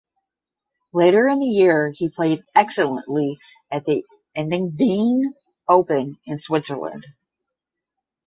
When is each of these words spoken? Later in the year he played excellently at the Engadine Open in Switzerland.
Later 0.93 1.27
in 1.27 1.37
the 1.37 1.45
year 1.45 1.91
he 1.91 2.09
played 2.09 2.43
excellently 2.55 3.37
at 3.71 3.85
the 3.85 4.03
Engadine 4.35 5.31
Open 5.67 6.17
in 6.25 6.39
Switzerland. 6.39 7.05